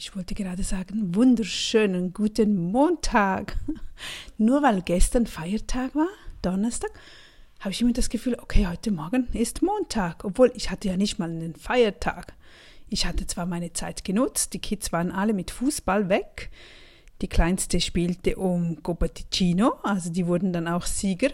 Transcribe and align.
ich 0.00 0.16
wollte 0.16 0.34
gerade 0.34 0.62
sagen, 0.62 1.14
wunderschönen 1.14 2.14
guten 2.14 2.56
Montag. 2.72 3.58
Nur 4.38 4.62
weil 4.62 4.80
gestern 4.80 5.26
Feiertag 5.26 5.94
war, 5.94 6.08
Donnerstag, 6.40 6.90
habe 7.58 7.72
ich 7.72 7.82
immer 7.82 7.92
das 7.92 8.08
Gefühl, 8.08 8.34
okay, 8.40 8.66
heute 8.66 8.92
Morgen 8.92 9.28
ist 9.34 9.60
Montag, 9.60 10.24
obwohl 10.24 10.52
ich 10.54 10.70
hatte 10.70 10.88
ja 10.88 10.96
nicht 10.96 11.18
mal 11.18 11.28
einen 11.28 11.54
Feiertag. 11.54 12.32
Ich 12.88 13.04
hatte 13.04 13.26
zwar 13.26 13.44
meine 13.44 13.74
Zeit 13.74 14.02
genutzt, 14.02 14.54
die 14.54 14.58
Kids 14.58 14.90
waren 14.90 15.12
alle 15.12 15.34
mit 15.34 15.50
Fußball 15.50 16.08
weg. 16.08 16.48
Die 17.20 17.28
kleinste 17.28 17.78
spielte 17.78 18.36
um 18.36 18.82
Copaticino, 18.82 19.74
also 19.82 20.08
die 20.08 20.26
wurden 20.26 20.54
dann 20.54 20.66
auch 20.66 20.86
Sieger. 20.86 21.30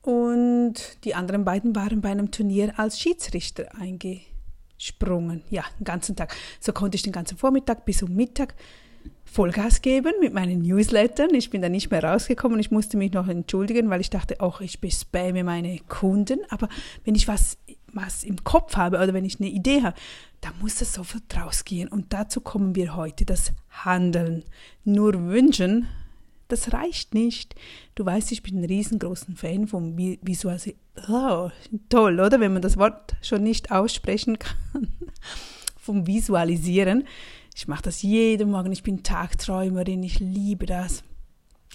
Und 0.00 0.74
die 1.04 1.14
anderen 1.14 1.44
beiden 1.44 1.76
waren 1.76 2.00
bei 2.00 2.08
einem 2.08 2.30
Turnier 2.30 2.78
als 2.78 2.98
Schiedsrichter 2.98 3.74
eingesprungen. 4.76 5.42
Ja, 5.50 5.64
den 5.78 5.84
ganzen 5.84 6.16
Tag. 6.16 6.34
So 6.60 6.72
konnte 6.72 6.96
ich 6.96 7.02
den 7.02 7.12
ganzen 7.12 7.36
Vormittag 7.36 7.84
bis 7.84 8.02
um 8.02 8.14
Mittag 8.14 8.54
Vollgas 9.24 9.82
geben 9.82 10.12
mit 10.20 10.32
meinen 10.32 10.62
Newslettern. 10.62 11.34
Ich 11.34 11.50
bin 11.50 11.62
da 11.62 11.68
nicht 11.68 11.90
mehr 11.90 12.02
rausgekommen. 12.02 12.58
Ich 12.58 12.70
musste 12.70 12.96
mich 12.96 13.12
noch 13.12 13.28
entschuldigen, 13.28 13.90
weil 13.90 14.00
ich 14.00 14.10
dachte, 14.10 14.40
auch 14.40 14.60
ich 14.60 14.80
bespamme 14.80 15.44
meine 15.44 15.78
Kunden. 15.88 16.40
Aber 16.48 16.68
wenn 17.04 17.14
ich 17.14 17.28
was, 17.28 17.58
was 17.92 18.24
im 18.24 18.44
Kopf 18.44 18.76
habe 18.76 18.98
oder 18.98 19.14
wenn 19.14 19.24
ich 19.24 19.40
eine 19.40 19.50
Idee 19.50 19.82
habe, 19.82 19.96
da 20.40 20.50
muss 20.60 20.76
das 20.76 20.92
sofort 20.92 21.24
rausgehen. 21.36 21.88
Und 21.88 22.12
dazu 22.12 22.40
kommen 22.40 22.74
wir 22.74 22.96
heute, 22.96 23.24
das 23.24 23.52
Handeln. 23.70 24.44
Nur 24.84 25.12
wünschen, 25.26 25.88
das 26.48 26.72
reicht 26.72 27.14
nicht. 27.14 27.54
Du 27.94 28.06
weißt, 28.06 28.32
ich 28.32 28.42
bin 28.42 28.60
ein 28.60 28.64
riesengroßer 28.64 29.32
Fan 29.34 29.66
vom 29.66 29.96
Visualisieren. 29.96 30.78
Oh, 31.08 31.50
toll, 31.88 32.20
oder? 32.20 32.40
Wenn 32.40 32.52
man 32.52 32.62
das 32.62 32.76
Wort 32.76 33.16
schon 33.22 33.42
nicht 33.42 33.70
aussprechen 33.70 34.38
kann. 34.38 34.56
vom 35.86 36.06
Visualisieren. 36.06 37.04
Ich 37.54 37.68
mache 37.68 37.82
das 37.82 38.02
jeden 38.02 38.50
Morgen. 38.50 38.72
Ich 38.72 38.82
bin 38.82 39.02
Tagträumerin. 39.02 40.02
Ich 40.02 40.18
liebe 40.18 40.66
das. 40.66 41.04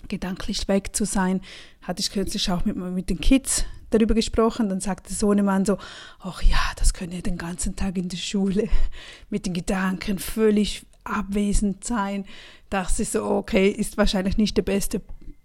Gedanklich 0.08 0.68
weg 0.68 0.96
zu 0.96 1.06
sein. 1.06 1.42
Hatte 1.82 2.02
ich 2.02 2.12
kürzlich 2.12 2.52
auch 2.52 2.66
mit, 2.66 2.76
mit 2.76 3.10
den 3.10 3.20
Kids 3.20 3.66
darüber 3.90 4.14
gesprochen. 4.14 4.70
Dann 4.70 4.82
sagte 4.82 5.14
Sohnemann 5.14 5.66
so, 5.66 5.78
ach 6.20 6.44
ja, 6.44 6.60
das 6.76 6.94
können 6.94 7.14
ja 7.14 7.22
den 7.22 7.38
ganzen 7.38 7.76
Tag 7.76 7.98
in 7.98 8.10
der 8.10 8.18
Schule 8.18 8.68
mit 9.30 9.46
den 9.46 9.54
Gedanken 9.54 10.20
völlig 10.20 10.86
abwesend 11.04 11.84
sein. 11.84 12.26
Dachte 12.70 13.04
ich 13.04 13.10
so, 13.10 13.24
okay, 13.24 13.70
ist 13.70 13.98
wahrscheinlich 13.98 14.38
nicht 14.38 14.58
der 14.58 14.64
beste 14.64 15.02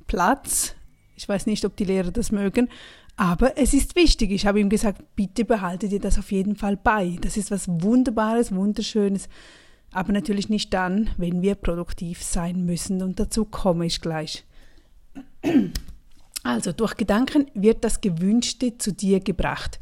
Platz. 0.06 0.74
Ich 1.16 1.28
weiß 1.28 1.46
nicht, 1.46 1.64
ob 1.64 1.76
die 1.76 1.84
Lehrer 1.84 2.10
das 2.10 2.30
mögen, 2.30 2.68
aber 3.16 3.56
es 3.56 3.72
ist 3.72 3.96
wichtig. 3.96 4.30
Ich 4.30 4.46
habe 4.46 4.60
ihm 4.60 4.68
gesagt, 4.68 5.02
bitte 5.16 5.44
behalte 5.44 5.88
dir 5.88 6.00
das 6.00 6.18
auf 6.18 6.30
jeden 6.30 6.56
Fall 6.56 6.76
bei. 6.76 7.16
Das 7.20 7.36
ist 7.36 7.50
was 7.50 7.68
Wunderbares, 7.68 8.54
Wunderschönes 8.54 9.28
aber 9.96 10.12
natürlich 10.12 10.50
nicht 10.50 10.74
dann, 10.74 11.10
wenn 11.16 11.42
wir 11.42 11.54
produktiv 11.54 12.22
sein 12.22 12.66
müssen 12.66 13.02
und 13.02 13.18
dazu 13.18 13.44
komme 13.44 13.86
ich 13.86 14.00
gleich. 14.00 14.44
Also 16.42 16.72
durch 16.72 16.96
Gedanken 16.96 17.50
wird 17.54 17.82
das 17.82 18.00
Gewünschte 18.00 18.76
zu 18.78 18.92
dir 18.92 19.20
gebracht. 19.20 19.80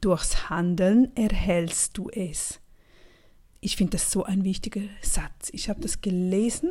Durchs 0.00 0.50
Handeln 0.50 1.14
erhältst 1.16 1.98
du 1.98 2.08
es. 2.10 2.60
Ich 3.66 3.74
finde 3.76 3.96
das 3.96 4.12
so 4.12 4.22
ein 4.22 4.44
wichtiger 4.44 4.82
Satz. 5.02 5.48
Ich 5.50 5.68
habe 5.68 5.80
das 5.80 6.00
gelesen, 6.00 6.70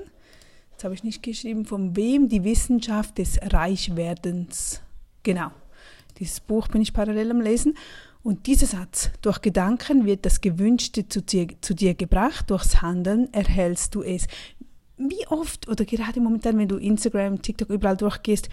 jetzt 0.72 0.86
habe 0.86 0.94
ich 0.94 1.04
nicht 1.04 1.22
geschrieben, 1.24 1.66
von 1.66 1.98
wem 1.98 2.30
die 2.30 2.46
Wissenschaft 2.46 3.18
des 3.18 3.38
Reichwerdens. 3.42 4.80
Genau, 5.22 5.52
dieses 6.20 6.40
Buch 6.40 6.70
bin 6.70 6.82
ich 6.82 6.94
parallel 6.94 7.32
am 7.32 7.42
Lesen 7.42 7.78
und 8.24 8.48
dieser 8.48 8.68
Satz, 8.68 9.12
durch 9.22 9.42
Gedanken 9.42 10.06
wird 10.06 10.26
das 10.26 10.40
Gewünschte 10.40 11.10
zu 11.10 11.22
dir, 11.22 11.48
zu 11.60 11.74
dir 11.74 11.96
gebracht, 11.96 12.50
durchs 12.50 12.82
Handeln 12.82 13.28
erhältst 13.34 13.94
du 13.94 14.02
es. 14.02 14.28
Wie 14.96 15.28
oft 15.28 15.68
oder 15.68 15.84
gerade 15.84 16.22
momentan, 16.22 16.58
wenn 16.58 16.70
du 16.70 16.78
Instagram, 16.78 17.42
TikTok 17.42 17.72
überall 17.72 17.98
durchgehst, 17.98 18.48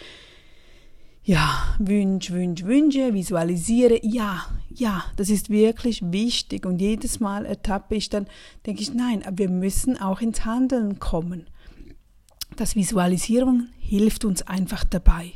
ja, 1.25 1.77
Wünsch, 1.78 2.31
Wünsch, 2.31 2.65
Wünsche, 2.65 3.15
visualisiere, 3.15 4.00
ja, 4.03 4.44
ja, 4.69 5.05
das 5.16 5.31
ist 5.31 5.50
wirklich 5.50 6.03
wichtig. 6.12 6.66
Und 6.66 6.81
jedes 6.81 7.21
Mal 7.21 7.47
ertappe 7.47 7.94
ich 7.94 8.09
dann, 8.09 8.27
denke 8.66 8.83
ich, 8.83 8.93
nein, 8.93 9.25
aber 9.25 9.38
wir 9.38 9.49
müssen 9.50 10.00
auch 10.00 10.21
ins 10.21 10.44
Handeln 10.44 10.99
kommen. 10.99 11.47
Das 12.56 12.75
Visualisierung 12.75 13.69
hilft 13.78 14.25
uns 14.25 14.43
einfach 14.43 14.84
dabei. 14.84 15.32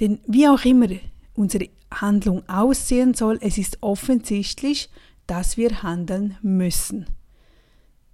Denn 0.00 0.20
wie 0.26 0.46
auch 0.48 0.64
immer 0.64 0.88
unsere 1.34 1.68
Handlung 1.92 2.48
aussehen 2.48 3.14
soll. 3.14 3.38
Es 3.40 3.58
ist 3.58 3.78
offensichtlich, 3.80 4.90
dass 5.26 5.56
wir 5.56 5.82
handeln 5.82 6.36
müssen. 6.42 7.06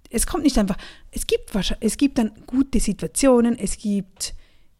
Es 0.09 0.27
kommt 0.27 0.43
nicht 0.43 0.57
einfach, 0.57 0.77
es 1.11 1.27
gibt, 1.27 1.51
es 1.79 1.97
gibt 1.97 2.17
dann 2.17 2.31
gute 2.45 2.79
Situationen, 2.79 3.57
es 3.57 3.77
gibt 3.77 4.35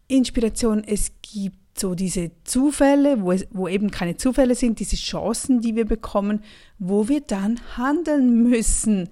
Inspiration, 0.08 0.84
es 0.84 1.12
gibt 1.20 1.58
so 1.78 1.94
diese 1.94 2.30
Zufälle, 2.44 3.22
wo, 3.22 3.32
es, 3.32 3.46
wo 3.50 3.68
eben 3.68 3.90
keine 3.90 4.16
Zufälle 4.16 4.54
sind, 4.54 4.80
diese 4.80 4.96
Chancen, 4.96 5.60
die 5.60 5.76
wir 5.76 5.84
bekommen, 5.84 6.42
wo 6.78 7.08
wir 7.08 7.20
dann 7.20 7.60
handeln 7.76 8.42
müssen. 8.42 9.08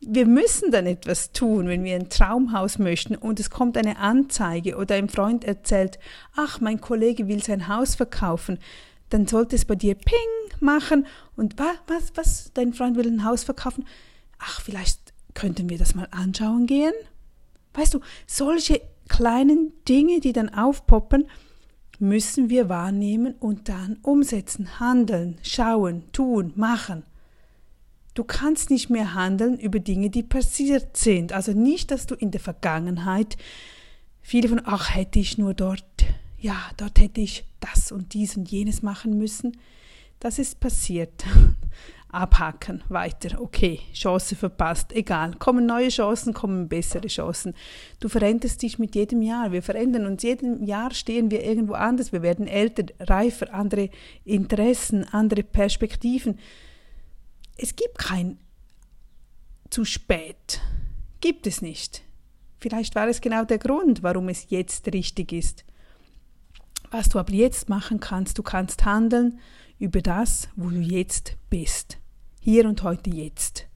Wir 0.00 0.26
müssen 0.26 0.72
dann 0.72 0.86
etwas 0.86 1.32
tun, 1.32 1.68
wenn 1.68 1.84
wir 1.84 1.94
ein 1.94 2.08
Traumhaus 2.08 2.78
möchten 2.78 3.14
und 3.14 3.38
es 3.38 3.50
kommt 3.50 3.76
eine 3.76 3.98
Anzeige 3.98 4.76
oder 4.76 4.96
ein 4.96 5.08
Freund 5.08 5.44
erzählt, 5.44 5.98
ach, 6.34 6.60
mein 6.60 6.80
Kollege 6.80 7.28
will 7.28 7.42
sein 7.42 7.68
Haus 7.68 7.94
verkaufen 7.94 8.58
dann 9.12 9.26
sollte 9.26 9.56
es 9.56 9.64
bei 9.64 9.74
dir 9.74 9.94
Ping 9.94 10.16
machen 10.60 11.06
und 11.36 11.58
was, 11.58 11.76
was, 11.86 12.12
was, 12.14 12.50
dein 12.54 12.72
Freund 12.72 12.96
will 12.96 13.06
ein 13.06 13.24
Haus 13.24 13.44
verkaufen. 13.44 13.86
Ach, 14.38 14.60
vielleicht 14.60 15.12
könnten 15.34 15.68
wir 15.68 15.78
das 15.78 15.94
mal 15.94 16.08
anschauen 16.10 16.66
gehen. 16.66 16.94
Weißt 17.74 17.94
du, 17.94 18.00
solche 18.26 18.80
kleinen 19.08 19.72
Dinge, 19.88 20.20
die 20.20 20.32
dann 20.32 20.48
aufpoppen, 20.54 21.26
müssen 22.02 22.50
wir 22.50 22.68
wahrnehmen 22.68 23.34
und 23.40 23.68
dann 23.68 23.98
umsetzen, 24.02 24.80
handeln, 24.80 25.38
schauen, 25.42 26.04
tun, 26.12 26.52
machen. 26.56 27.04
Du 28.14 28.24
kannst 28.24 28.70
nicht 28.70 28.90
mehr 28.90 29.14
handeln 29.14 29.58
über 29.58 29.78
Dinge, 29.78 30.10
die 30.10 30.22
passiert 30.22 30.96
sind. 30.96 31.32
Also 31.32 31.52
nicht, 31.52 31.90
dass 31.90 32.06
du 32.06 32.14
in 32.14 32.30
der 32.30 32.40
Vergangenheit 32.40 33.38
viele 34.20 34.48
von, 34.48 34.60
ach, 34.64 34.94
hätte 34.94 35.18
ich 35.18 35.38
nur 35.38 35.54
dort 35.54 35.84
ja, 36.42 36.56
dort 36.76 36.98
hätte 36.98 37.20
ich 37.20 37.44
das 37.60 37.92
und 37.92 38.14
dies 38.14 38.36
und 38.36 38.50
jenes 38.50 38.82
machen 38.82 39.16
müssen. 39.16 39.56
Das 40.18 40.40
ist 40.40 40.58
passiert. 40.58 41.24
Abhaken, 42.12 42.84
weiter, 42.88 43.40
okay, 43.40 43.80
Chance 43.92 44.36
verpasst, 44.36 44.92
egal. 44.92 45.34
Kommen 45.38 45.66
neue 45.66 45.88
Chancen, 45.88 46.32
kommen 46.32 46.68
bessere 46.68 47.08
Chancen. 47.08 47.54
Du 48.00 48.08
veränderst 48.08 48.62
dich 48.62 48.78
mit 48.78 48.94
jedem 48.94 49.22
Jahr. 49.22 49.50
Wir 49.50 49.62
verändern 49.62 50.06
uns. 50.06 50.22
Jedem 50.22 50.62
Jahr 50.62 50.92
stehen 50.92 51.30
wir 51.30 51.42
irgendwo 51.42 51.72
anders. 51.72 52.12
Wir 52.12 52.22
werden 52.22 52.46
älter, 52.46 52.84
reifer, 53.00 53.52
andere 53.52 53.90
Interessen, 54.24 55.04
andere 55.10 55.42
Perspektiven. 55.42 56.38
Es 57.56 57.74
gibt 57.74 57.98
kein 57.98 58.38
zu 59.70 59.84
spät. 59.84 60.60
Gibt 61.20 61.46
es 61.46 61.62
nicht. 61.62 62.02
Vielleicht 62.60 62.94
war 62.94 63.08
es 63.08 63.20
genau 63.20 63.44
der 63.44 63.58
Grund, 63.58 64.02
warum 64.02 64.28
es 64.28 64.50
jetzt 64.50 64.92
richtig 64.92 65.32
ist 65.32 65.64
was 66.92 67.08
du 67.08 67.18
ab 67.18 67.30
jetzt 67.30 67.68
machen 67.68 67.98
kannst. 67.98 68.38
Du 68.38 68.42
kannst 68.42 68.84
handeln 68.84 69.40
über 69.78 70.00
das, 70.00 70.48
wo 70.54 70.68
du 70.68 70.78
jetzt 70.78 71.36
bist. 71.50 71.98
Hier 72.44 72.68
und 72.68 72.82
heute 72.82 73.08
jetzt. 73.08 73.68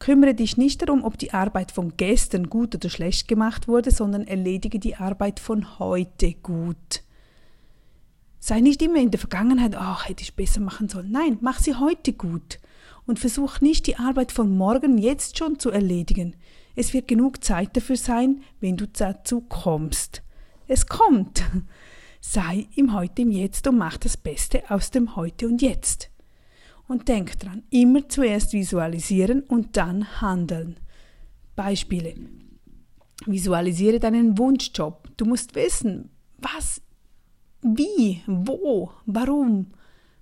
Kümmere 0.00 0.34
dich 0.34 0.56
nicht 0.56 0.82
darum, 0.82 1.04
ob 1.04 1.16
die 1.16 1.32
Arbeit 1.32 1.70
von 1.70 1.96
gestern 1.96 2.50
gut 2.50 2.74
oder 2.74 2.90
schlecht 2.90 3.28
gemacht 3.28 3.68
wurde, 3.68 3.92
sondern 3.92 4.26
erledige 4.26 4.80
die 4.80 4.96
Arbeit 4.96 5.38
von 5.38 5.78
heute 5.78 6.32
gut. 6.34 7.04
Sei 8.40 8.58
nicht 8.58 8.82
immer 8.82 8.98
in 8.98 9.12
der 9.12 9.20
Vergangenheit, 9.20 9.76
ach, 9.76 10.08
hätte 10.08 10.24
ich 10.24 10.34
besser 10.34 10.60
machen 10.60 10.88
sollen. 10.88 11.12
Nein, 11.12 11.38
mach 11.40 11.60
sie 11.60 11.76
heute 11.76 12.14
gut. 12.14 12.58
Und 13.06 13.20
versuch 13.20 13.60
nicht 13.60 13.86
die 13.86 13.96
Arbeit 13.96 14.32
von 14.32 14.56
morgen 14.56 14.98
jetzt 14.98 15.38
schon 15.38 15.60
zu 15.60 15.70
erledigen. 15.70 16.34
Es 16.74 16.92
wird 16.92 17.06
genug 17.06 17.44
Zeit 17.44 17.76
dafür 17.76 17.96
sein, 17.96 18.42
wenn 18.58 18.76
du 18.76 18.88
dazu 18.88 19.42
kommst. 19.42 20.24
Es 20.66 20.88
kommt. 20.88 21.44
Sei 22.20 22.66
im 22.74 22.92
Heute, 22.92 23.22
im 23.22 23.30
Jetzt 23.30 23.68
und 23.68 23.78
mach 23.78 23.98
das 23.98 24.16
Beste 24.16 24.68
aus 24.68 24.90
dem 24.90 25.14
Heute 25.14 25.46
und 25.46 25.62
Jetzt. 25.62 26.10
Und 26.88 27.06
denk 27.06 27.38
dran, 27.38 27.62
immer 27.70 28.08
zuerst 28.08 28.52
visualisieren 28.52 29.42
und 29.42 29.76
dann 29.76 30.20
handeln. 30.20 30.80
Beispiele. 31.54 32.14
Visualisiere 33.26 34.00
deinen 34.00 34.36
Wunschjob. 34.38 35.08
Du 35.16 35.24
musst 35.24 35.54
wissen, 35.54 36.10
was, 36.38 36.80
wie, 37.62 38.22
wo, 38.26 38.90
warum 39.06 39.68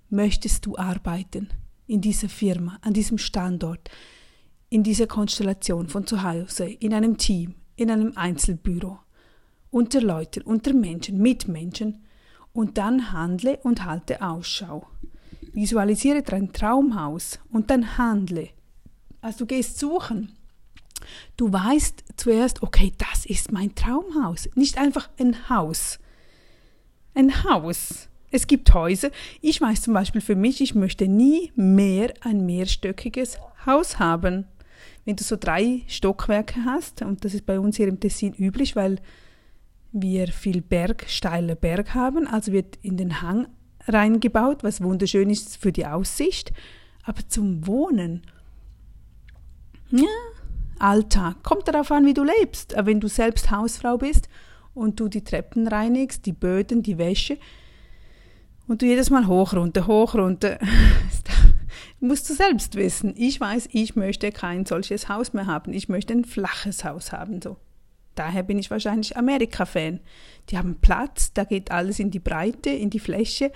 möchtest 0.09 0.65
du 0.65 0.77
arbeiten 0.77 1.49
in 1.87 2.01
dieser 2.01 2.29
Firma, 2.29 2.77
an 2.81 2.93
diesem 2.93 3.17
Standort, 3.17 3.89
in 4.69 4.83
dieser 4.83 5.07
Konstellation 5.07 5.87
von 5.87 6.05
zu 6.05 6.21
Hause, 6.21 6.65
in 6.65 6.93
einem 6.93 7.17
Team, 7.17 7.55
in 7.75 7.89
einem 7.89 8.13
Einzelbüro 8.15 8.99
unter 9.69 10.01
Leuten, 10.01 10.43
unter 10.43 10.73
Menschen, 10.73 11.19
mit 11.19 11.47
Menschen 11.47 12.03
und 12.53 12.77
dann 12.77 13.11
handle 13.11 13.59
und 13.63 13.85
halte 13.85 14.21
Ausschau. 14.21 14.87
Visualisiere 15.57 16.21
dein 16.21 16.53
Traumhaus 16.53 17.39
und 17.51 17.71
dann 17.71 17.97
handle. 17.97 18.49
Also 19.21 19.39
du 19.39 19.45
gehst 19.47 19.79
suchen. 19.79 20.37
Du 21.35 21.51
weißt 21.51 22.03
zuerst, 22.15 22.61
okay, 22.61 22.93
das 22.99 23.25
ist 23.25 23.51
mein 23.51 23.73
Traumhaus. 23.73 24.47
Nicht 24.53 24.77
einfach 24.77 25.09
ein 25.19 25.49
Haus. 25.49 25.97
Ein 27.15 27.43
Haus. 27.43 28.07
Es 28.29 28.45
gibt 28.45 28.71
Häuser. 28.71 29.09
Ich 29.41 29.59
weiß 29.59 29.81
zum 29.81 29.95
Beispiel 29.95 30.21
für 30.21 30.35
mich, 30.35 30.61
ich 30.61 30.75
möchte 30.75 31.07
nie 31.07 31.51
mehr 31.55 32.13
ein 32.21 32.45
mehrstöckiges 32.45 33.39
Haus 33.65 33.97
haben. 33.97 34.45
Wenn 35.05 35.15
du 35.15 35.23
so 35.23 35.37
drei 35.37 35.81
Stockwerke 35.87 36.65
hast, 36.65 37.01
und 37.01 37.25
das 37.25 37.33
ist 37.33 37.47
bei 37.47 37.59
uns 37.59 37.77
hier 37.77 37.87
im 37.87 37.99
Tessin 37.99 38.35
üblich, 38.35 38.75
weil 38.75 38.99
wir 39.91 40.27
viel 40.27 40.61
Berg, 40.61 41.05
steiler 41.07 41.55
Berg 41.55 41.95
haben, 41.95 42.27
also 42.27 42.51
wird 42.51 42.77
in 42.83 42.95
den 42.95 43.23
Hang 43.23 43.47
reingebaut, 43.87 44.63
was 44.63 44.81
wunderschön 44.81 45.29
ist 45.29 45.57
für 45.57 45.71
die 45.71 45.85
Aussicht, 45.85 46.51
aber 47.03 47.27
zum 47.27 47.65
Wohnen, 47.67 48.23
ja, 49.91 50.07
Alltag, 50.79 51.43
kommt 51.43 51.67
darauf 51.67 51.91
an, 51.91 52.05
wie 52.05 52.13
du 52.13 52.23
lebst. 52.23 52.75
Aber 52.75 52.87
wenn 52.87 52.99
du 52.99 53.07
selbst 53.07 53.49
Hausfrau 53.49 53.97
bist 53.97 54.29
und 54.73 54.99
du 54.99 55.07
die 55.07 55.23
Treppen 55.23 55.67
reinigst, 55.67 56.25
die 56.25 56.33
Böden, 56.33 56.83
die 56.83 56.97
Wäsche, 56.97 57.37
und 58.67 58.81
du 58.81 58.85
jedes 58.85 59.09
Mal 59.09 59.27
hoch, 59.27 59.53
runter, 59.53 59.87
hoch, 59.87 60.15
runter. 60.15 60.59
musst 61.99 62.29
du 62.29 62.33
selbst 62.33 62.75
wissen. 62.75 63.13
Ich 63.17 63.39
weiß, 63.39 63.69
ich 63.71 63.95
möchte 63.95 64.31
kein 64.31 64.65
solches 64.65 65.09
Haus 65.09 65.33
mehr 65.33 65.47
haben. 65.47 65.73
Ich 65.73 65.89
möchte 65.89 66.13
ein 66.13 66.25
flaches 66.25 66.83
Haus 66.83 67.11
haben, 67.11 67.41
so. 67.41 67.57
Daher 68.17 68.43
bin 68.43 68.57
ich 68.57 68.71
wahrscheinlich 68.71 69.15
Amerika-Fan. 69.15 69.99
Die 70.49 70.57
haben 70.57 70.79
Platz, 70.81 71.33
da 71.33 71.43
geht 71.43 71.71
alles 71.71 71.99
in 71.99 72.11
die 72.11 72.19
Breite, 72.19 72.69
in 72.69 72.89
die 72.89 72.99
Fläche. 72.99 73.51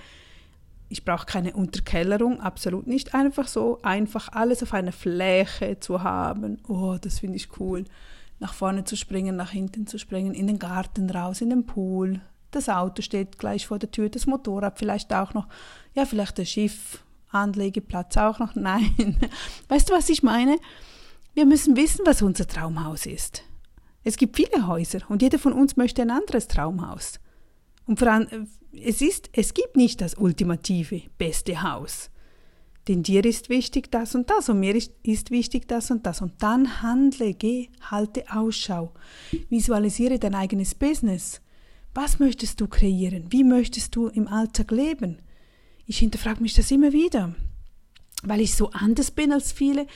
Ich 0.88 1.04
brauche 1.04 1.26
keine 1.26 1.54
Unterkellerung, 1.54 2.40
absolut 2.40 2.86
nicht. 2.86 3.14
Einfach 3.14 3.48
so, 3.48 3.80
einfach 3.82 4.28
alles 4.32 4.62
auf 4.62 4.72
einer 4.74 4.92
Fläche 4.92 5.80
zu 5.80 6.02
haben. 6.02 6.58
Oh, 6.68 6.96
das 7.00 7.20
finde 7.20 7.36
ich 7.36 7.58
cool. 7.58 7.84
Nach 8.38 8.54
vorne 8.54 8.84
zu 8.84 8.96
springen, 8.96 9.36
nach 9.36 9.50
hinten 9.50 9.86
zu 9.86 9.98
springen, 9.98 10.34
in 10.34 10.46
den 10.46 10.58
Garten 10.58 11.10
raus, 11.10 11.40
in 11.40 11.50
den 11.50 11.66
Pool, 11.66 12.20
das 12.52 12.68
Auto 12.68 13.02
steht 13.02 13.38
gleich 13.38 13.66
vor 13.66 13.78
der 13.78 13.90
Tür, 13.90 14.10
das 14.10 14.26
Motorrad 14.26 14.78
vielleicht 14.78 15.12
auch 15.12 15.34
noch, 15.34 15.48
ja, 15.94 16.04
vielleicht 16.04 16.38
der 16.38 16.44
Schiff, 16.44 17.02
Anlegeplatz 17.30 18.16
auch 18.16 18.38
noch. 18.38 18.54
Nein. 18.56 19.18
Weißt 19.68 19.88
du, 19.88 19.94
was 19.94 20.08
ich 20.08 20.22
meine? 20.22 20.58
Wir 21.34 21.46
müssen 21.46 21.76
wissen, 21.76 22.04
was 22.04 22.22
unser 22.22 22.46
Traumhaus 22.46 23.06
ist. 23.06 23.42
Es 24.04 24.16
gibt 24.16 24.36
viele 24.36 24.66
Häuser 24.66 25.00
und 25.08 25.22
jeder 25.22 25.38
von 25.38 25.52
uns 25.52 25.76
möchte 25.76 26.02
ein 26.02 26.10
anderes 26.10 26.48
Traumhaus. 26.48 27.20
Und 27.86 27.98
vor 27.98 28.08
allem, 28.08 28.48
es 28.72 29.00
ist, 29.00 29.30
es 29.32 29.54
gibt 29.54 29.76
nicht 29.76 30.00
das 30.00 30.14
ultimative, 30.14 31.02
beste 31.18 31.62
Haus. 31.62 32.10
Denn 32.88 33.04
dir 33.04 33.24
ist 33.24 33.48
wichtig 33.48 33.92
das 33.92 34.14
und 34.14 34.28
das 34.28 34.48
und 34.48 34.58
mir 34.58 34.74
ist, 34.74 34.92
ist 35.04 35.30
wichtig 35.30 35.68
das 35.68 35.90
und 35.90 36.04
das. 36.04 36.20
Und 36.20 36.42
dann 36.42 36.82
handle, 36.82 37.32
geh, 37.34 37.68
halte 37.90 38.24
Ausschau. 38.28 38.92
Visualisiere 39.48 40.18
dein 40.18 40.34
eigenes 40.34 40.74
Business. 40.74 41.40
Was 41.94 42.18
möchtest 42.18 42.60
du 42.60 42.66
kreieren? 42.66 43.26
Wie 43.30 43.44
möchtest 43.44 43.94
du 43.94 44.08
im 44.08 44.26
Alltag 44.26 44.72
leben? 44.72 45.18
Ich 45.86 45.98
hinterfrage 45.98 46.42
mich 46.42 46.54
das 46.54 46.70
immer 46.70 46.92
wieder, 46.92 47.34
weil 48.22 48.40
ich 48.40 48.54
so 48.54 48.70
anders 48.70 49.10
bin 49.10 49.30
als 49.30 49.52
viele. 49.52 49.86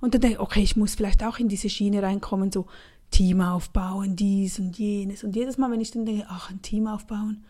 Und 0.00 0.14
dann 0.14 0.20
denke 0.20 0.36
ich, 0.36 0.40
okay, 0.40 0.62
ich 0.62 0.76
muss 0.76 0.94
vielleicht 0.94 1.24
auch 1.24 1.38
in 1.38 1.48
diese 1.48 1.68
Schiene 1.68 2.02
reinkommen, 2.02 2.52
so 2.52 2.66
Team 3.10 3.40
aufbauen, 3.40 4.16
dies 4.16 4.58
und 4.58 4.78
jenes. 4.78 5.24
Und 5.24 5.34
jedes 5.34 5.58
Mal, 5.58 5.70
wenn 5.70 5.80
ich 5.80 5.90
dann 5.90 6.06
denke, 6.06 6.26
ach, 6.28 6.50
ein 6.50 6.62
Team 6.62 6.86
aufbauen, 6.86 7.44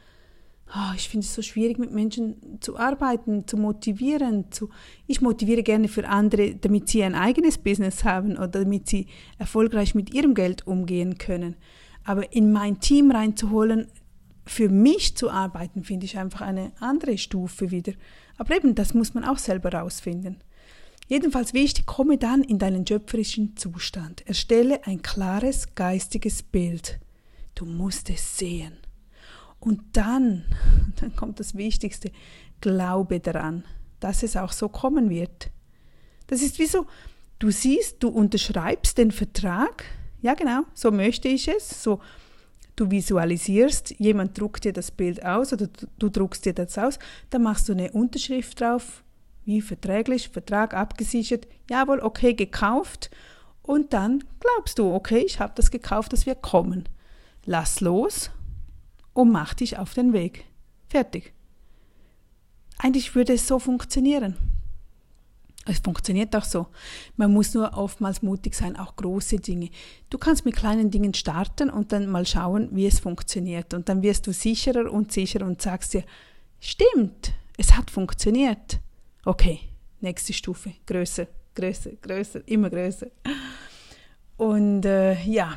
oh, 0.74 0.92
ich 0.96 1.08
finde 1.08 1.24
es 1.24 1.34
so 1.34 1.42
schwierig, 1.42 1.78
mit 1.78 1.92
Menschen 1.92 2.58
zu 2.60 2.78
arbeiten, 2.78 3.46
zu 3.46 3.56
motivieren. 3.56 4.50
Zu, 4.50 4.70
ich 5.06 5.20
motiviere 5.20 5.62
gerne 5.62 5.88
für 5.88 6.08
andere, 6.08 6.54
damit 6.54 6.88
sie 6.88 7.02
ein 7.02 7.14
eigenes 7.14 7.58
Business 7.58 8.04
haben 8.04 8.32
oder 8.32 8.48
damit 8.48 8.88
sie 8.88 9.06
erfolgreich 9.38 9.94
mit 9.94 10.14
ihrem 10.14 10.34
Geld 10.34 10.66
umgehen 10.66 11.18
können. 11.18 11.56
Aber 12.04 12.32
in 12.32 12.52
mein 12.52 12.80
Team 12.80 13.10
reinzuholen, 13.10 13.88
für 14.46 14.70
mich 14.70 15.14
zu 15.14 15.30
arbeiten, 15.30 15.84
finde 15.84 16.06
ich 16.06 16.16
einfach 16.16 16.40
eine 16.40 16.72
andere 16.80 17.18
Stufe 17.18 17.70
wieder. 17.70 17.92
Aber 18.38 18.56
eben, 18.56 18.74
das 18.74 18.94
muss 18.94 19.12
man 19.12 19.24
auch 19.24 19.38
selber 19.38 19.72
rausfinden. 19.72 20.42
Jedenfalls 21.08 21.54
wichtig, 21.54 21.86
komme 21.86 22.18
dann 22.18 22.42
in 22.42 22.58
deinen 22.58 22.86
schöpferischen 22.86 23.56
Zustand. 23.56 24.26
Erstelle 24.26 24.86
ein 24.86 25.00
klares 25.00 25.74
geistiges 25.74 26.42
Bild. 26.42 27.00
Du 27.54 27.64
musst 27.64 28.10
es 28.10 28.36
sehen. 28.36 28.76
Und 29.58 29.80
dann, 29.94 30.44
dann 31.00 31.16
kommt 31.16 31.40
das 31.40 31.56
Wichtigste, 31.56 32.12
glaube 32.60 33.20
daran, 33.20 33.64
dass 34.00 34.22
es 34.22 34.36
auch 34.36 34.52
so 34.52 34.68
kommen 34.68 35.08
wird. 35.08 35.50
Das 36.26 36.42
ist 36.42 36.58
wie 36.58 36.66
so, 36.66 36.86
du 37.38 37.50
siehst, 37.50 38.02
du 38.02 38.08
unterschreibst 38.08 38.98
den 38.98 39.10
Vertrag, 39.10 39.84
ja, 40.20 40.34
genau, 40.34 40.62
so 40.74 40.90
möchte 40.90 41.28
ich 41.28 41.48
es. 41.48 41.82
So, 41.82 42.00
du 42.76 42.90
visualisierst, 42.90 43.94
jemand 43.98 44.38
druckt 44.38 44.64
dir 44.64 44.74
das 44.74 44.90
Bild 44.90 45.24
aus 45.24 45.54
oder 45.54 45.68
du, 45.68 45.86
du 45.98 46.08
druckst 46.10 46.44
dir 46.44 46.52
das 46.52 46.76
aus, 46.76 46.98
dann 47.30 47.42
machst 47.42 47.68
du 47.68 47.72
eine 47.72 47.92
Unterschrift 47.92 48.60
drauf, 48.60 49.02
wie 49.48 49.62
verträglich, 49.62 50.28
Vertrag 50.28 50.74
abgesichert, 50.74 51.48
jawohl, 51.70 52.00
okay, 52.00 52.34
gekauft. 52.34 53.10
Und 53.62 53.94
dann 53.94 54.22
glaubst 54.40 54.78
du, 54.78 54.92
okay, 54.92 55.20
ich 55.20 55.40
habe 55.40 55.54
das 55.56 55.70
gekauft, 55.70 56.12
dass 56.12 56.26
wir 56.26 56.34
kommen. 56.34 56.86
Lass 57.46 57.80
los 57.80 58.30
und 59.14 59.32
mach 59.32 59.54
dich 59.54 59.78
auf 59.78 59.94
den 59.94 60.12
Weg. 60.12 60.44
Fertig. 60.86 61.32
Eigentlich 62.76 63.14
würde 63.14 63.32
es 63.32 63.48
so 63.48 63.58
funktionieren. 63.58 64.36
Es 65.64 65.78
funktioniert 65.78 66.36
auch 66.36 66.44
so. 66.44 66.66
Man 67.16 67.32
muss 67.32 67.54
nur 67.54 67.72
oftmals 67.74 68.20
mutig 68.20 68.54
sein, 68.54 68.76
auch 68.76 68.96
große 68.96 69.38
Dinge. 69.38 69.70
Du 70.10 70.18
kannst 70.18 70.44
mit 70.44 70.56
kleinen 70.56 70.90
Dingen 70.90 71.14
starten 71.14 71.70
und 71.70 71.92
dann 71.92 72.06
mal 72.06 72.26
schauen, 72.26 72.68
wie 72.72 72.86
es 72.86 73.00
funktioniert. 73.00 73.72
Und 73.72 73.88
dann 73.88 74.02
wirst 74.02 74.26
du 74.26 74.32
sicherer 74.34 74.92
und 74.92 75.10
sicherer 75.10 75.46
und 75.46 75.62
sagst 75.62 75.94
dir, 75.94 76.04
stimmt, 76.60 77.32
es 77.56 77.78
hat 77.78 77.90
funktioniert. 77.90 78.80
Okay, 79.28 79.60
nächste 80.00 80.32
Stufe, 80.32 80.72
größer, 80.86 81.26
größer, 81.54 81.90
größer, 82.00 82.40
immer 82.48 82.70
größer. 82.70 83.08
Und 84.38 84.86
äh, 84.86 85.22
ja, 85.24 85.54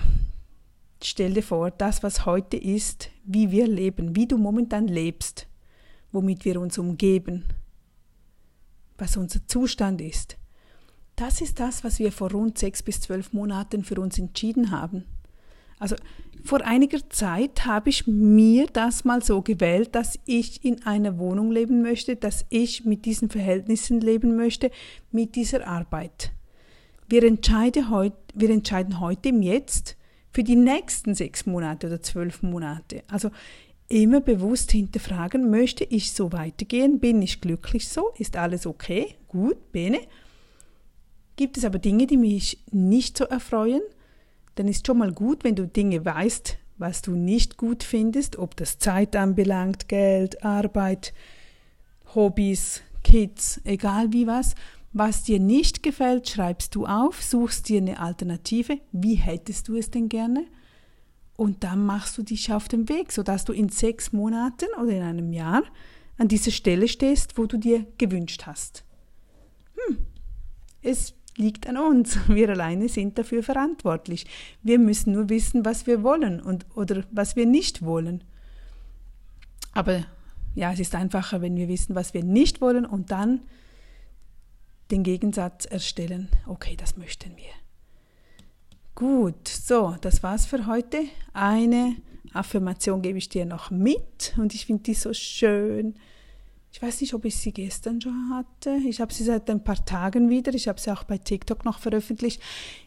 stell 1.01 1.33
dir 1.33 1.41
vor, 1.41 1.71
das, 1.71 2.03
was 2.03 2.25
heute 2.25 2.57
ist, 2.57 3.09
wie 3.23 3.49
wir 3.49 3.67
leben, 3.67 4.13
wie 4.13 4.27
du 4.27 4.37
momentan 4.37 4.89
lebst, 4.89 5.47
womit 6.11 6.43
wir 6.43 6.59
uns 6.59 6.77
umgeben 6.77 7.45
was 9.01 9.17
unser 9.17 9.45
Zustand 9.47 9.99
ist. 9.99 10.37
Das 11.15 11.41
ist 11.41 11.59
das, 11.59 11.83
was 11.83 11.97
wir 11.97 12.11
vor 12.11 12.31
rund 12.31 12.57
sechs 12.57 12.83
bis 12.83 13.01
zwölf 13.01 13.33
Monaten 13.33 13.83
für 13.83 13.99
uns 13.99 14.17
entschieden 14.19 14.69
haben. 14.69 15.05
Also 15.81 15.95
vor 16.43 16.61
einiger 16.61 17.09
Zeit 17.09 17.65
habe 17.65 17.89
ich 17.89 18.05
mir 18.05 18.67
das 18.71 19.03
mal 19.03 19.23
so 19.23 19.41
gewählt, 19.41 19.95
dass 19.95 20.19
ich 20.25 20.63
in 20.63 20.85
einer 20.85 21.17
Wohnung 21.17 21.51
leben 21.51 21.81
möchte, 21.81 22.15
dass 22.15 22.45
ich 22.49 22.85
mit 22.85 23.05
diesen 23.05 23.31
Verhältnissen 23.31 23.99
leben 23.99 24.35
möchte, 24.35 24.69
mit 25.11 25.35
dieser 25.35 25.67
Arbeit. 25.67 26.31
Wir 27.07 27.23
entscheiden, 27.23 27.89
heut, 27.89 28.13
wir 28.35 28.51
entscheiden 28.51 28.99
heute 28.99 29.29
im 29.29 29.41
Jetzt 29.41 29.97
für 30.29 30.43
die 30.43 30.55
nächsten 30.55 31.15
sechs 31.15 31.47
Monate 31.47 31.87
oder 31.87 31.99
zwölf 31.99 32.43
Monate. 32.43 33.03
Also 33.07 33.31
immer 33.89 34.21
bewusst 34.21 34.71
hinterfragen, 34.71 35.49
möchte 35.49 35.83
ich 35.83 36.13
so 36.13 36.31
weitergehen? 36.31 36.99
Bin 36.99 37.23
ich 37.23 37.41
glücklich 37.41 37.89
so? 37.89 38.11
Ist 38.19 38.37
alles 38.37 38.67
okay? 38.67 39.15
Gut, 39.27 39.71
bene. 39.71 39.99
Gibt 41.37 41.57
es 41.57 41.65
aber 41.65 41.79
Dinge, 41.79 42.05
die 42.05 42.17
mich 42.17 42.63
nicht 42.71 43.17
so 43.17 43.25
erfreuen? 43.25 43.81
Dann 44.55 44.67
ist 44.67 44.85
schon 44.85 44.97
mal 44.97 45.13
gut, 45.13 45.43
wenn 45.43 45.55
du 45.55 45.67
Dinge 45.67 46.03
weißt, 46.03 46.57
was 46.77 47.01
du 47.01 47.11
nicht 47.11 47.57
gut 47.57 47.83
findest, 47.83 48.37
ob 48.37 48.55
das 48.55 48.79
Zeit 48.79 49.15
anbelangt, 49.15 49.87
Geld, 49.87 50.43
Arbeit, 50.43 51.13
Hobbys, 52.15 52.81
Kids, 53.03 53.61
egal 53.63 54.11
wie 54.13 54.27
was. 54.27 54.55
Was 54.93 55.23
dir 55.23 55.39
nicht 55.39 55.83
gefällt, 55.83 56.27
schreibst 56.27 56.75
du 56.75 56.85
auf, 56.85 57.23
suchst 57.23 57.69
dir 57.69 57.79
eine 57.79 57.99
Alternative. 57.99 58.79
Wie 58.91 59.15
hättest 59.15 59.69
du 59.69 59.77
es 59.77 59.89
denn 59.89 60.09
gerne? 60.09 60.45
Und 61.37 61.63
dann 61.63 61.85
machst 61.85 62.17
du 62.17 62.23
dich 62.23 62.51
auf 62.51 62.67
den 62.67 62.89
Weg, 62.89 63.11
sodass 63.11 63.45
du 63.45 63.53
in 63.53 63.69
sechs 63.69 64.11
Monaten 64.11 64.67
oder 64.79 64.91
in 64.91 65.01
einem 65.01 65.33
Jahr 65.33 65.63
an 66.17 66.27
dieser 66.27 66.51
Stelle 66.51 66.87
stehst, 66.87 67.37
wo 67.37 67.45
du 67.45 67.57
dir 67.57 67.85
gewünscht 67.97 68.43
hast. 68.45 68.83
Hm, 69.75 70.05
es 70.81 71.13
liegt 71.37 71.67
an 71.67 71.77
uns. 71.77 72.17
Wir 72.27 72.49
alleine 72.49 72.89
sind 72.89 73.17
dafür 73.17 73.43
verantwortlich. 73.43 74.25
Wir 74.63 74.79
müssen 74.79 75.13
nur 75.13 75.29
wissen, 75.29 75.65
was 75.65 75.87
wir 75.87 76.03
wollen 76.03 76.41
und, 76.41 76.65
oder 76.75 77.03
was 77.11 77.35
wir 77.35 77.45
nicht 77.45 77.83
wollen. 77.83 78.23
Aber 79.73 80.05
ja, 80.55 80.73
es 80.73 80.79
ist 80.79 80.95
einfacher, 80.95 81.41
wenn 81.41 81.55
wir 81.55 81.69
wissen, 81.69 81.95
was 81.95 82.13
wir 82.13 82.23
nicht 82.23 82.59
wollen 82.59 82.85
und 82.85 83.11
dann 83.11 83.41
den 84.91 85.03
Gegensatz 85.03 85.65
erstellen. 85.65 86.27
Okay, 86.45 86.75
das 86.75 86.97
möchten 86.97 87.37
wir. 87.37 87.53
Gut, 88.95 89.47
so, 89.47 89.95
das 90.01 90.21
war's 90.21 90.45
für 90.45 90.67
heute. 90.67 91.05
Eine 91.33 91.95
Affirmation 92.33 93.01
gebe 93.01 93.17
ich 93.17 93.29
dir 93.29 93.45
noch 93.45 93.71
mit 93.71 94.33
und 94.37 94.53
ich 94.53 94.65
finde 94.65 94.83
die 94.83 94.93
so 94.93 95.13
schön. 95.13 95.95
Ich 96.71 96.81
weiß 96.81 97.01
nicht, 97.01 97.13
ob 97.13 97.25
ich 97.25 97.37
sie 97.37 97.51
gestern 97.51 97.99
schon 97.99 98.29
hatte. 98.33 98.77
Ich 98.87 99.01
habe 99.01 99.13
sie 99.13 99.23
seit 99.23 99.49
ein 99.49 99.63
paar 99.63 99.83
Tagen 99.83 100.29
wieder. 100.29 100.53
Ich 100.53 100.67
habe 100.67 100.79
sie 100.79 100.91
auch 100.91 101.03
bei 101.03 101.17
TikTok 101.17 101.65
noch 101.65 101.79
veröffentlicht. 101.79 102.41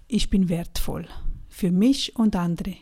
Ich 0.08 0.30
bin 0.30 0.48
wertvoll 0.48 1.06
für 1.48 1.70
mich 1.70 2.16
und 2.16 2.34
andere. 2.34 2.76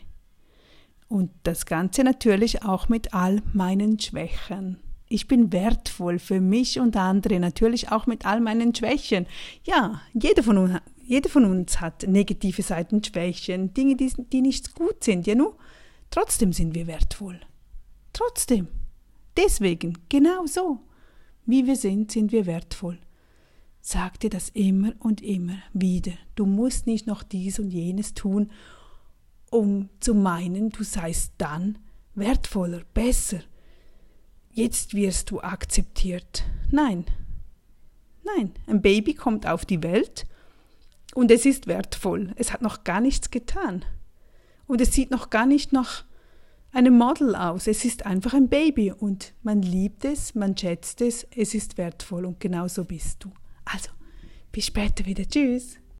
Und 1.09 1.29
das 1.43 1.65
Ganze 1.65 2.03
natürlich 2.03 2.63
auch 2.63 2.89
mit 2.89 3.13
all 3.13 3.41
meinen 3.53 3.99
Schwächen. 3.99 4.79
Ich 5.09 5.27
bin 5.27 5.51
wertvoll 5.51 6.17
für 6.17 6.41
mich 6.41 6.79
und 6.79 6.97
andere, 6.97 7.39
natürlich 7.39 7.91
auch 7.91 8.07
mit 8.07 8.25
all 8.25 8.39
meinen 8.39 8.73
Schwächen. 8.73 9.27
Ja, 9.63 10.01
jeder 10.13 10.41
von 10.41 10.57
uns, 10.57 10.79
von 11.27 11.45
uns 11.45 11.81
hat 11.81 12.07
negative 12.07 12.63
Seiten, 12.63 13.03
Schwächen, 13.03 13.75
Dinge, 13.75 13.95
die, 13.95 14.11
die 14.31 14.41
nicht 14.41 14.73
gut 14.73 15.03
sind. 15.03 15.27
Ja, 15.27 15.35
nur 15.35 15.55
trotzdem 16.09 16.51
sind 16.51 16.73
wir 16.73 16.87
wertvoll. 16.87 17.39
Trotzdem. 18.11 18.69
Deswegen, 19.37 19.99
genau 20.09 20.47
so. 20.47 20.79
Wie 21.45 21.65
wir 21.67 21.75
sind, 21.75 22.11
sind 22.11 22.31
wir 22.31 22.45
wertvoll. 22.45 22.99
Sag 23.81 24.19
dir 24.21 24.29
das 24.29 24.49
immer 24.49 24.93
und 24.99 25.21
immer 25.21 25.57
wieder. 25.73 26.13
Du 26.35 26.45
musst 26.45 26.87
nicht 26.87 27.05
noch 27.05 27.21
dies 27.21 27.59
und 27.59 27.71
jenes 27.71 28.13
tun, 28.13 28.51
um 29.51 29.89
zu 29.99 30.15
meinen, 30.15 30.69
du 30.69 30.83
seist 30.83 31.33
dann 31.37 31.77
wertvoller, 32.15 32.81
besser. 32.93 33.41
Jetzt 34.51 34.93
wirst 34.93 35.31
du 35.31 35.41
akzeptiert. 35.41 36.43
Nein. 36.71 37.05
Nein, 38.23 38.53
ein 38.67 38.81
Baby 38.81 39.15
kommt 39.15 39.45
auf 39.45 39.65
die 39.65 39.83
Welt 39.83 40.25
und 41.13 41.29
es 41.29 41.45
ist 41.45 41.67
wertvoll. 41.67 42.31
Es 42.37 42.53
hat 42.53 42.61
noch 42.61 42.83
gar 42.83 43.01
nichts 43.01 43.31
getan. 43.31 43.83
Und 44.65 44.79
es 44.79 44.93
sieht 44.93 45.11
noch 45.11 45.29
gar 45.29 45.45
nicht 45.45 45.73
nach 45.73 46.05
einem 46.73 46.97
Model 46.97 47.35
aus. 47.35 47.67
Es 47.67 47.85
ist 47.85 48.05
einfach 48.05 48.33
ein 48.33 48.49
Baby 48.49 48.91
und 48.91 49.33
man 49.43 49.61
liebt 49.61 50.03
es, 50.05 50.35
man 50.35 50.57
schätzt 50.57 51.01
es, 51.01 51.25
es 51.35 51.53
ist 51.53 51.77
wertvoll 51.77 52.25
und 52.25 52.39
genau 52.39 52.67
so 52.67 52.83
bist 52.83 53.23
du. 53.23 53.31
Also, 53.63 53.89
bis 54.51 54.65
später 54.65 55.05
wieder. 55.05 55.25
Tschüss. 55.25 55.77